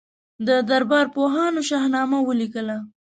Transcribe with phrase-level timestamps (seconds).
[0.47, 2.77] د دربار پوهانو شاهنامه ولیکله.